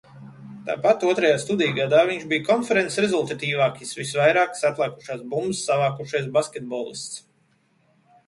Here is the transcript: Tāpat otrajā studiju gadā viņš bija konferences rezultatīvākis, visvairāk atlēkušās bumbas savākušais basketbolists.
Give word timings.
Tāpat 0.67 1.03
otrajā 1.09 1.33
studiju 1.41 1.73
gadā 1.79 1.97
viņš 2.11 2.23
bija 2.31 2.45
konferences 2.47 2.97
rezultatīvākis, 3.05 3.91
visvairāk 3.99 4.57
atlēkušās 4.71 5.21
bumbas 5.35 5.61
savākušais 5.69 6.31
basketbolists. 6.39 7.23